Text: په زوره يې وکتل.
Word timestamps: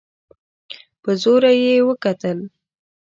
په 1.01 1.11
زوره 1.21 1.51
يې 1.63 1.75
وکتل. 1.87 2.39